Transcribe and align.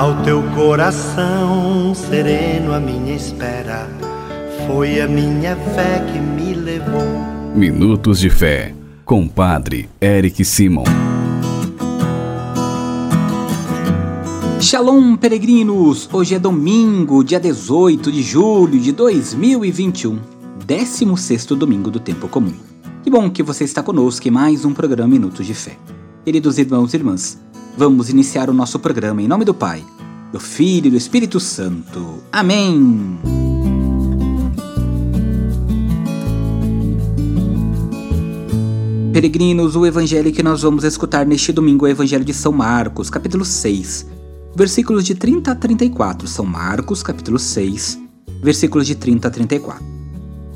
Ao 0.00 0.22
teu 0.22 0.42
coração 0.54 1.94
sereno, 1.94 2.72
a 2.72 2.80
minha 2.80 3.14
espera 3.14 3.86
foi 4.66 4.98
a 4.98 5.06
minha 5.06 5.54
fé 5.54 6.02
que 6.10 6.18
me 6.18 6.54
levou. 6.54 7.04
Minutos 7.54 8.18
de 8.18 8.30
Fé, 8.30 8.74
com 9.04 9.28
Padre 9.28 9.90
Eric 10.00 10.42
Simon. 10.42 10.84
Shalom, 14.58 15.16
peregrinos! 15.16 16.08
Hoje 16.10 16.34
é 16.34 16.38
domingo, 16.38 17.22
dia 17.22 17.38
18 17.38 18.10
de 18.10 18.22
julho 18.22 18.80
de 18.80 18.92
2021, 18.92 20.18
16 20.66 21.44
domingo 21.44 21.90
do 21.90 22.00
Tempo 22.00 22.26
Comum. 22.26 22.54
Que 23.02 23.10
bom 23.10 23.28
que 23.28 23.42
você 23.42 23.64
está 23.64 23.82
conosco 23.82 24.26
em 24.26 24.30
mais 24.30 24.64
um 24.64 24.72
programa 24.72 25.10
Minutos 25.10 25.46
de 25.46 25.52
Fé. 25.52 25.76
Queridos 26.24 26.56
irmãos 26.56 26.94
e 26.94 26.96
irmãs, 26.96 27.38
vamos 27.76 28.08
iniciar 28.08 28.50
o 28.50 28.54
nosso 28.54 28.78
programa 28.78 29.22
em 29.22 29.28
nome 29.28 29.44
do 29.44 29.54
Pai, 29.54 29.84
do 30.32 30.40
Filho 30.40 30.88
e 30.88 30.90
do 30.90 30.96
Espírito 30.96 31.40
Santo. 31.40 32.22
Amém! 32.32 33.18
Peregrinos, 39.12 39.74
o 39.74 39.84
evangelho 39.84 40.32
que 40.32 40.42
nós 40.42 40.62
vamos 40.62 40.84
escutar 40.84 41.26
neste 41.26 41.52
domingo 41.52 41.84
é 41.84 41.90
o 41.90 41.92
Evangelho 41.92 42.24
de 42.24 42.32
São 42.32 42.52
Marcos, 42.52 43.10
capítulo 43.10 43.44
6, 43.44 44.06
versículos 44.54 45.04
de 45.04 45.16
30 45.16 45.50
a 45.50 45.54
34. 45.56 46.28
São 46.28 46.46
Marcos, 46.46 47.02
capítulo 47.02 47.38
6, 47.38 47.98
versículos 48.40 48.86
de 48.86 48.94
30 48.94 49.26
a 49.26 49.30
34. 49.30 49.84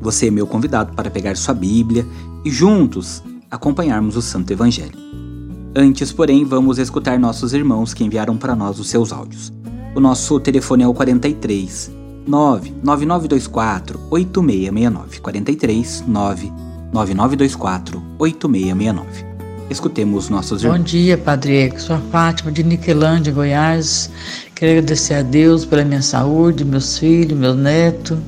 Você 0.00 0.28
é 0.28 0.30
meu 0.30 0.46
convidado 0.46 0.94
para 0.94 1.10
pegar 1.10 1.36
sua 1.36 1.52
Bíblia 1.52 2.06
e 2.42 2.50
juntos 2.50 3.22
acompanharmos 3.50 4.16
o 4.16 4.22
Santo 4.22 4.50
Evangelho. 4.50 5.27
Antes, 5.74 6.12
porém, 6.12 6.44
vamos 6.44 6.78
escutar 6.78 7.18
nossos 7.18 7.52
irmãos 7.52 7.92
que 7.92 8.04
enviaram 8.04 8.36
para 8.36 8.56
nós 8.56 8.78
os 8.78 8.88
seus 8.88 9.12
áudios. 9.12 9.52
O 9.94 10.00
nosso 10.00 10.40
telefone 10.40 10.82
é 10.82 10.88
o 10.88 10.94
43 10.94 11.90
99924 12.26 14.00
8669. 14.10 15.20
43 15.20 16.04
99924 16.06 18.02
8669. 18.18 19.26
Escutemos 19.70 20.30
nossos 20.30 20.62
irmãos. 20.62 20.78
Bom 20.78 20.84
dia, 20.84 21.18
Padre 21.18 21.64
Eco. 21.64 21.80
Sou 21.80 21.96
a 21.96 22.00
Fátima 22.10 22.50
de 22.50 22.62
Niquelândia, 22.62 23.32
Goiás. 23.32 24.10
Quero 24.54 24.72
agradecer 24.72 25.14
a 25.14 25.22
Deus 25.22 25.66
pela 25.66 25.84
minha 25.84 26.00
saúde, 26.00 26.64
meus 26.64 26.98
filhos, 26.98 27.38
meu 27.38 27.54
neto, 27.54 28.18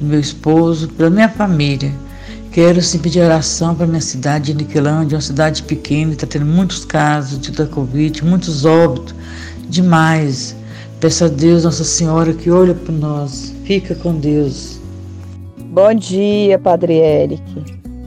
meu 0.00 0.20
esposo, 0.20 0.88
pela 0.90 1.10
minha 1.10 1.28
família. 1.28 1.92
Quero 2.58 2.82
sim 2.82 2.98
pedir 2.98 3.20
oração 3.20 3.72
para 3.72 3.86
minha 3.86 4.00
cidade 4.00 4.52
de 4.52 4.64
Niquelândia, 4.64 5.14
uma 5.14 5.22
cidade 5.22 5.62
pequena, 5.62 6.14
está 6.14 6.26
tendo 6.26 6.44
muitos 6.44 6.84
casos 6.84 7.38
de 7.38 7.52
da 7.52 7.66
Covid, 7.66 8.24
muitos 8.24 8.64
óbitos, 8.64 9.14
demais. 9.68 10.56
Peço 10.98 11.26
a 11.26 11.28
Deus, 11.28 11.62
Nossa 11.62 11.84
Senhora, 11.84 12.32
que 12.32 12.50
olha 12.50 12.74
por 12.74 12.90
nós. 12.90 13.54
Fica 13.62 13.94
com 13.94 14.12
Deus. 14.12 14.80
Bom 15.70 15.94
dia, 15.94 16.58
Padre 16.58 16.94
Eric. 16.94 17.40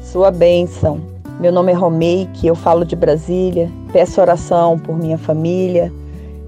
Sua 0.04 0.30
bênção. 0.30 1.00
Meu 1.40 1.54
nome 1.54 1.72
é 1.72 1.76
Romeike, 1.76 2.46
eu 2.46 2.54
falo 2.54 2.84
de 2.84 2.98
Brasília. 2.98 3.72
Peço 3.94 4.20
oração 4.20 4.78
por 4.78 4.98
minha 4.98 5.18
família, 5.18 5.94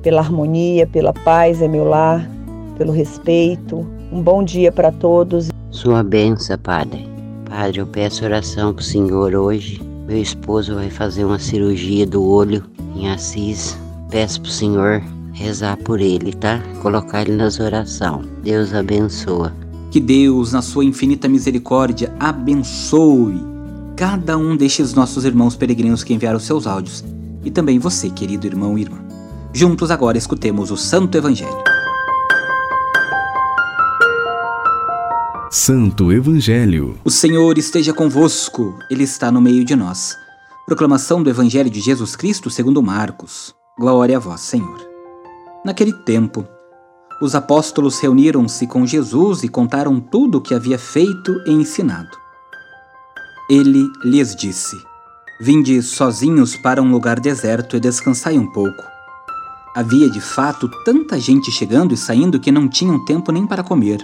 pela 0.01 0.19
harmonia, 0.19 0.85
pela 0.85 1.13
paz 1.13 1.61
em 1.61 1.69
meu 1.69 1.85
lar, 1.85 2.29
pelo 2.77 2.91
respeito. 2.91 3.87
Um 4.11 4.21
bom 4.21 4.43
dia 4.43 4.73
para 4.73 4.91
todos. 4.91 5.47
Sua 5.71 6.03
benção, 6.03 6.57
Padre. 6.57 7.12
Padre, 7.53 7.81
eu 7.81 7.85
peço 7.85 8.25
oração 8.25 8.73
para 8.73 8.81
o 8.81 8.83
Senhor 8.83 9.35
hoje. 9.35 9.79
Meu 10.07 10.19
esposo 10.19 10.73
vai 10.73 10.89
fazer 10.89 11.23
uma 11.23 11.37
cirurgia 11.37 12.03
do 12.03 12.23
olho 12.23 12.63
em 12.95 13.07
Assis. 13.07 13.77
Peço 14.09 14.41
para 14.41 14.49
o 14.49 14.51
Senhor 14.51 15.03
rezar 15.33 15.77
por 15.77 16.01
ele, 16.01 16.33
tá? 16.33 16.59
Colocar 16.81 17.21
ele 17.21 17.33
nas 17.33 17.59
orações. 17.59 18.25
Deus 18.43 18.73
abençoa. 18.73 19.53
Que 19.91 19.99
Deus, 19.99 20.51
na 20.51 20.63
sua 20.63 20.83
infinita 20.83 21.29
misericórdia, 21.29 22.11
abençoe 22.19 23.39
cada 23.95 24.35
um 24.35 24.57
destes 24.57 24.95
nossos 24.95 25.23
irmãos 25.23 25.55
peregrinos 25.55 26.03
que 26.03 26.11
enviaram 26.11 26.39
seus 26.39 26.65
áudios 26.65 27.05
e 27.45 27.51
também 27.51 27.77
você, 27.77 28.09
querido 28.09 28.47
irmão 28.47 28.79
e 28.79 28.81
irmã. 28.81 28.97
Juntos 29.53 29.91
agora 29.91 30.17
escutemos 30.17 30.71
o 30.71 30.75
Santo 30.75 31.15
Evangelho. 31.19 31.72
Santo 35.55 36.11
Evangelho. 36.11 36.97
O 37.05 37.11
Senhor 37.11 37.59
esteja 37.59 37.93
convosco, 37.93 38.75
Ele 38.89 39.03
está 39.03 39.31
no 39.31 39.39
meio 39.39 39.63
de 39.63 39.75
nós. 39.75 40.17
Proclamação 40.65 41.21
do 41.21 41.29
Evangelho 41.29 41.69
de 41.69 41.79
Jesus 41.79 42.15
Cristo 42.15 42.49
segundo 42.49 42.81
Marcos. 42.81 43.53
Glória 43.77 44.17
a 44.17 44.19
vós, 44.19 44.41
Senhor. 44.41 44.81
Naquele 45.63 45.93
tempo, 45.93 46.43
os 47.21 47.35
apóstolos 47.35 47.99
reuniram-se 47.99 48.65
com 48.65 48.83
Jesus 48.83 49.43
e 49.43 49.47
contaram 49.47 49.99
tudo 49.99 50.39
o 50.39 50.41
que 50.41 50.55
havia 50.55 50.79
feito 50.79 51.39
e 51.45 51.51
ensinado. 51.51 52.17
Ele 53.47 53.87
lhes 54.03 54.35
disse: 54.35 54.75
Vinde 55.39 55.83
sozinhos 55.83 56.55
para 56.55 56.81
um 56.81 56.89
lugar 56.89 57.19
deserto 57.19 57.77
e 57.77 57.79
descansai 57.79 58.39
um 58.39 58.51
pouco. 58.51 58.83
Havia 59.75 60.09
de 60.09 60.19
fato 60.19 60.67
tanta 60.83 61.19
gente 61.19 61.51
chegando 61.51 61.93
e 61.93 61.97
saindo 61.97 62.39
que 62.39 62.51
não 62.51 62.67
tinham 62.67 63.05
tempo 63.05 63.31
nem 63.31 63.45
para 63.45 63.61
comer. 63.61 64.03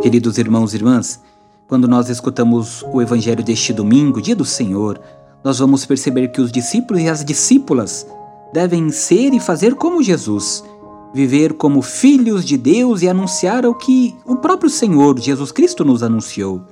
Queridos 0.00 0.38
irmãos 0.38 0.72
e 0.72 0.76
irmãs, 0.76 1.20
quando 1.68 1.86
nós 1.86 2.08
escutamos 2.08 2.82
o 2.90 3.02
evangelho 3.02 3.44
deste 3.44 3.70
domingo, 3.70 4.22
dia 4.22 4.34
do 4.34 4.46
Senhor, 4.46 4.98
nós 5.44 5.58
vamos 5.58 5.84
perceber 5.84 6.28
que 6.28 6.40
os 6.40 6.50
discípulos 6.50 7.02
e 7.02 7.08
as 7.08 7.22
discípulas 7.22 8.06
devem 8.50 8.90
ser 8.90 9.34
e 9.34 9.38
fazer 9.38 9.74
como 9.74 10.02
Jesus, 10.02 10.64
viver 11.12 11.52
como 11.52 11.82
filhos 11.82 12.46
de 12.46 12.56
Deus 12.56 13.02
e 13.02 13.10
anunciar 13.10 13.66
o 13.66 13.74
que 13.74 14.16
o 14.24 14.36
próprio 14.36 14.70
Senhor 14.70 15.18
Jesus 15.18 15.52
Cristo 15.52 15.84
nos 15.84 16.02
anunciou. 16.02 16.62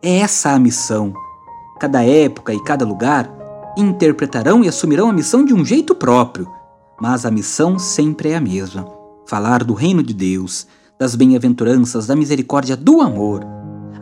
É 0.00 0.18
essa 0.18 0.50
a 0.50 0.58
missão. 0.58 1.12
Cada 1.80 2.04
época 2.04 2.54
e 2.54 2.62
cada 2.62 2.84
lugar 2.84 3.28
interpretarão 3.76 4.62
e 4.62 4.68
assumirão 4.68 5.10
a 5.10 5.12
missão 5.12 5.44
de 5.44 5.52
um 5.52 5.64
jeito 5.64 5.96
próprio, 5.96 6.48
mas 7.00 7.26
a 7.26 7.30
missão 7.30 7.76
sempre 7.76 8.30
é 8.30 8.36
a 8.36 8.40
mesma: 8.40 8.86
falar 9.26 9.64
do 9.64 9.74
reino 9.74 10.00
de 10.00 10.14
Deus, 10.14 10.64
das 10.98 11.14
bem-aventuranças, 11.14 12.06
da 12.06 12.16
misericórdia, 12.16 12.76
do 12.76 13.00
amor. 13.00 13.46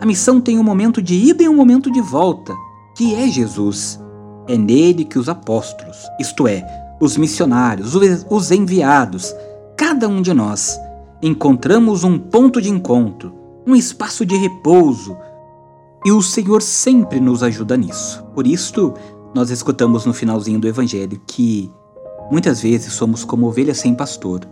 A 0.00 0.06
missão 0.06 0.40
tem 0.40 0.58
um 0.58 0.62
momento 0.62 1.02
de 1.02 1.14
ida 1.14 1.42
e 1.42 1.48
um 1.48 1.54
momento 1.54 1.90
de 1.90 2.00
volta, 2.00 2.54
que 2.96 3.14
é 3.14 3.28
Jesus. 3.28 4.00
É 4.48 4.56
nele 4.56 5.04
que 5.04 5.18
os 5.18 5.28
apóstolos, 5.28 5.96
isto 6.18 6.46
é, 6.48 6.64
os 7.00 7.16
missionários, 7.16 7.94
os 8.30 8.50
enviados, 8.50 9.34
cada 9.76 10.08
um 10.08 10.22
de 10.22 10.32
nós, 10.32 10.78
encontramos 11.20 12.04
um 12.04 12.18
ponto 12.18 12.60
de 12.62 12.70
encontro, 12.70 13.34
um 13.66 13.74
espaço 13.74 14.24
de 14.24 14.36
repouso, 14.36 15.16
e 16.04 16.12
o 16.12 16.22
Senhor 16.22 16.62
sempre 16.62 17.18
nos 17.18 17.42
ajuda 17.42 17.76
nisso. 17.76 18.24
Por 18.34 18.46
isto, 18.46 18.94
nós 19.34 19.50
escutamos 19.50 20.06
no 20.06 20.14
finalzinho 20.14 20.60
do 20.60 20.68
Evangelho 20.68 21.20
que 21.26 21.70
muitas 22.30 22.62
vezes 22.62 22.92
somos 22.92 23.24
como 23.24 23.48
ovelhas 23.48 23.78
sem 23.78 23.94
pastor, 23.94 24.48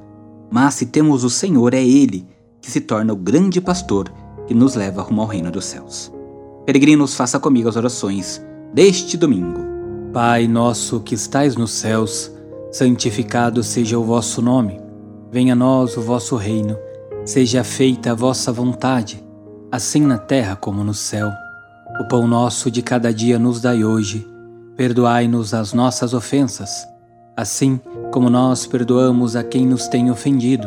mas 0.50 0.74
se 0.74 0.86
temos 0.86 1.22
o 1.22 1.30
Senhor, 1.30 1.72
é 1.72 1.82
Ele 1.82 2.33
que 2.64 2.70
se 2.70 2.80
torna 2.80 3.12
o 3.12 3.16
grande 3.16 3.60
pastor 3.60 4.10
que 4.46 4.54
nos 4.54 4.74
leva 4.74 5.02
rumo 5.02 5.20
ao 5.20 5.26
reino 5.26 5.50
dos 5.50 5.66
céus. 5.66 6.10
Peregrinos, 6.64 7.14
faça 7.14 7.38
comigo 7.38 7.68
as 7.68 7.76
orações 7.76 8.42
deste 8.72 9.18
domingo. 9.18 9.60
Pai 10.14 10.48
nosso 10.48 11.00
que 11.00 11.14
estais 11.14 11.56
nos 11.56 11.72
céus, 11.72 12.32
santificado 12.72 13.62
seja 13.62 13.98
o 13.98 14.02
vosso 14.02 14.40
nome. 14.40 14.80
Venha 15.30 15.52
a 15.52 15.56
nós 15.56 15.94
o 15.98 16.00
vosso 16.00 16.36
reino. 16.36 16.78
Seja 17.26 17.62
feita 17.62 18.12
a 18.12 18.14
vossa 18.14 18.50
vontade, 18.50 19.22
assim 19.70 20.00
na 20.00 20.16
terra 20.16 20.56
como 20.56 20.82
no 20.82 20.94
céu. 20.94 21.30
O 22.00 22.08
pão 22.08 22.26
nosso 22.26 22.70
de 22.70 22.80
cada 22.80 23.12
dia 23.12 23.38
nos 23.38 23.60
dai 23.60 23.84
hoje. 23.84 24.26
Perdoai-nos 24.74 25.52
as 25.52 25.74
nossas 25.74 26.14
ofensas, 26.14 26.70
assim 27.36 27.78
como 28.10 28.30
nós 28.30 28.66
perdoamos 28.66 29.36
a 29.36 29.44
quem 29.44 29.66
nos 29.66 29.86
tem 29.86 30.10
ofendido 30.10 30.66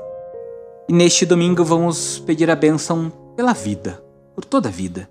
E 0.91 0.93
neste 0.93 1.25
domingo 1.25 1.63
vamos 1.63 2.19
pedir 2.19 2.51
a 2.51 2.55
bênção 2.55 3.13
pela 3.33 3.53
vida, 3.53 4.03
por 4.35 4.43
toda 4.43 4.67
a 4.67 4.71
vida. 4.71 5.09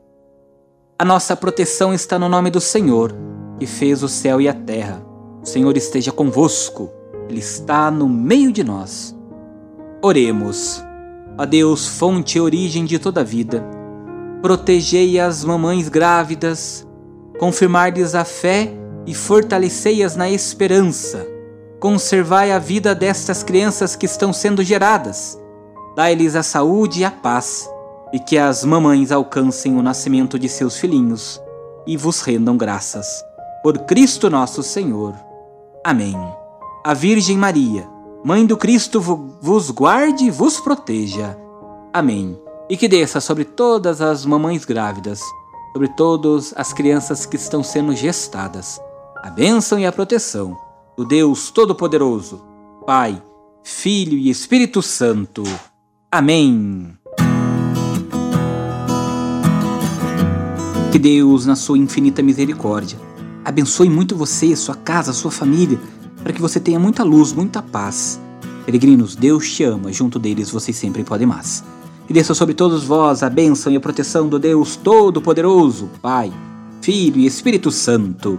A 0.98 1.06
nossa 1.06 1.34
proteção 1.34 1.94
está 1.94 2.18
no 2.18 2.28
nome 2.28 2.50
do 2.50 2.60
Senhor, 2.60 3.14
que 3.58 3.64
fez 3.64 4.02
o 4.02 4.08
céu 4.08 4.42
e 4.42 4.46
a 4.46 4.52
terra. 4.52 5.02
O 5.42 5.46
Senhor 5.46 5.74
esteja 5.78 6.12
convosco, 6.12 6.90
Ele 7.30 7.38
está 7.38 7.90
no 7.90 8.06
meio 8.06 8.52
de 8.52 8.62
nós. 8.62 9.16
Oremos. 10.02 10.84
A 11.38 11.46
Deus, 11.46 11.88
fonte 11.88 12.36
e 12.36 12.42
origem 12.42 12.84
de 12.84 12.98
toda 12.98 13.22
a 13.22 13.24
vida, 13.24 13.64
protegei 14.42 15.18
as 15.18 15.42
mamães 15.46 15.88
grávidas, 15.88 16.86
confirmar-lhes 17.38 18.14
a 18.14 18.26
fé 18.26 18.70
e 19.06 19.14
fortalecei-as 19.14 20.14
na 20.14 20.28
esperança. 20.28 21.26
Conservai 21.80 22.52
a 22.52 22.58
vida 22.58 22.94
destas 22.94 23.42
crianças 23.42 23.96
que 23.96 24.04
estão 24.04 24.30
sendo 24.30 24.62
geradas. 24.62 25.39
Dai-lhes 26.00 26.34
a 26.34 26.42
saúde 26.42 27.00
e 27.00 27.04
a 27.04 27.10
paz, 27.10 27.68
e 28.10 28.18
que 28.18 28.38
as 28.38 28.64
mamães 28.64 29.12
alcancem 29.12 29.76
o 29.76 29.82
nascimento 29.82 30.38
de 30.38 30.48
seus 30.48 30.78
filhinhos 30.78 31.38
e 31.86 31.94
vos 31.94 32.22
rendam 32.22 32.56
graças. 32.56 33.22
Por 33.62 33.76
Cristo 33.80 34.30
nosso 34.30 34.62
Senhor. 34.62 35.14
Amém. 35.84 36.16
A 36.82 36.94
Virgem 36.94 37.36
Maria, 37.36 37.86
Mãe 38.24 38.46
do 38.46 38.56
Cristo, 38.56 38.98
vos 38.98 39.70
guarde 39.70 40.24
e 40.24 40.30
vos 40.30 40.58
proteja. 40.58 41.36
Amém. 41.92 42.40
E 42.70 42.78
que 42.78 42.88
desça 42.88 43.20
sobre 43.20 43.44
todas 43.44 44.00
as 44.00 44.24
mamães 44.24 44.64
grávidas, 44.64 45.20
sobre 45.74 45.88
todas 45.88 46.54
as 46.56 46.72
crianças 46.72 47.26
que 47.26 47.36
estão 47.36 47.62
sendo 47.62 47.94
gestadas, 47.94 48.80
a 49.22 49.28
bênção 49.28 49.78
e 49.78 49.84
a 49.84 49.92
proteção 49.92 50.56
do 50.96 51.04
Deus 51.04 51.50
Todo-Poderoso, 51.50 52.42
Pai, 52.86 53.22
Filho 53.62 54.16
e 54.16 54.30
Espírito 54.30 54.80
Santo. 54.80 55.42
Amém. 56.12 56.88
Que 60.90 60.98
Deus, 60.98 61.46
na 61.46 61.54
sua 61.54 61.78
infinita 61.78 62.20
misericórdia, 62.20 62.98
abençoe 63.44 63.88
muito 63.88 64.16
você, 64.16 64.56
sua 64.56 64.74
casa, 64.74 65.12
sua 65.12 65.30
família 65.30 65.78
para 66.22 66.32
que 66.32 66.40
você 66.40 66.58
tenha 66.58 66.80
muita 66.80 67.04
luz, 67.04 67.32
muita 67.32 67.62
paz. 67.62 68.20
Peregrinos, 68.66 69.14
Deus 69.14 69.52
te 69.52 69.62
ama, 69.62 69.92
junto 69.92 70.18
deles 70.18 70.50
vocês 70.50 70.76
sempre 70.76 71.04
podem 71.04 71.28
mais. 71.28 71.62
E 72.08 72.12
desça 72.12 72.34
sobre 72.34 72.54
todos 72.54 72.82
vós 72.82 73.22
a 73.22 73.30
bênção 73.30 73.72
e 73.72 73.76
a 73.76 73.80
proteção 73.80 74.28
do 74.28 74.38
Deus 74.38 74.74
Todo-Poderoso, 74.74 75.88
Pai, 76.02 76.32
Filho 76.82 77.18
e 77.18 77.26
Espírito 77.26 77.70
Santo. 77.70 78.36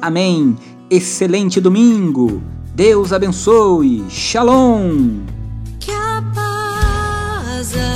Amém. 0.00 0.56
Excelente 0.88 1.60
domingo. 1.60 2.42
Deus 2.74 3.12
abençoe. 3.12 4.04
Shalom. 4.08 5.39
Que 7.60 7.66
a 7.66 7.68
paz 7.68 7.76
habite 7.76 7.89